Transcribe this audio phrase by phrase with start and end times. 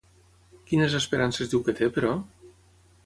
[0.71, 2.19] Quines esperances diu que té, però?